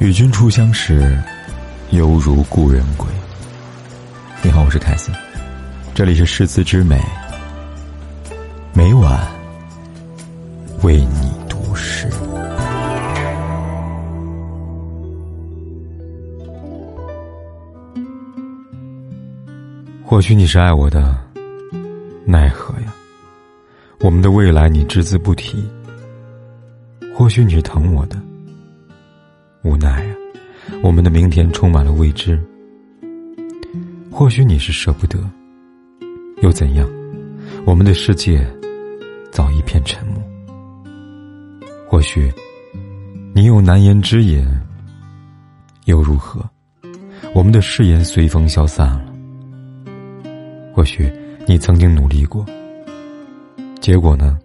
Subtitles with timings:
[0.00, 1.14] 与君初相识，
[1.90, 3.06] 犹如故人归。
[4.42, 5.14] 你好，我是凯森，
[5.94, 6.98] 这里是诗词之美，
[8.72, 9.20] 每晚
[10.82, 12.08] 为你读诗。
[20.02, 21.14] 或许你是爱我的，
[22.24, 22.94] 奈何呀？
[24.00, 25.62] 我们的未来你只字不提。
[27.14, 28.16] 或许你是疼我的。
[29.62, 30.16] 无奈啊，
[30.82, 32.40] 我们的明天充满了未知。
[34.10, 35.18] 或许你是舍不得，
[36.42, 36.88] 又怎样？
[37.66, 38.46] 我们的世界
[39.30, 40.16] 早一片沉默。
[41.86, 42.32] 或许
[43.34, 44.46] 你有难言之隐，
[45.84, 46.40] 又如何？
[47.34, 49.04] 我们的誓言随风消散了。
[50.72, 51.12] 或许
[51.46, 52.46] 你曾经努力过，
[53.80, 54.38] 结果呢？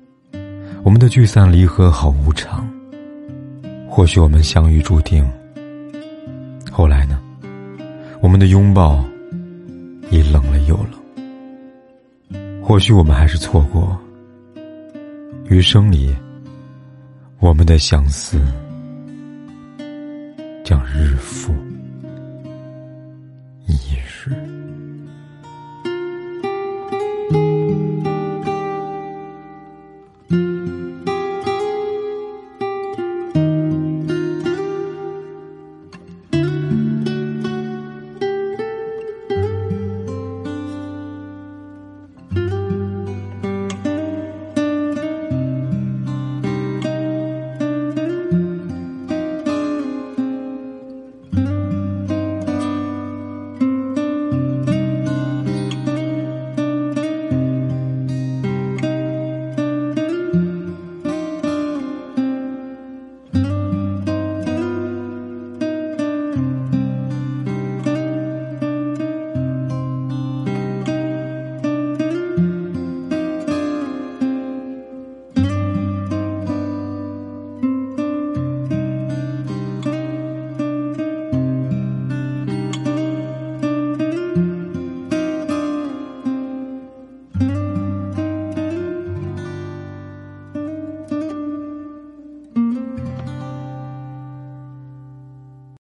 [0.83, 2.69] 我们的聚散离合好无常。
[3.95, 5.25] 或许我们相遇注定，
[6.69, 7.17] 后来呢？
[8.19, 9.01] 我们的拥抱
[10.11, 12.61] 已冷了又冷。
[12.61, 13.97] 或许我们还是错过，
[15.45, 16.13] 余生里
[17.39, 18.37] 我们的相思
[20.61, 21.53] 将日复
[23.65, 24.35] 一日。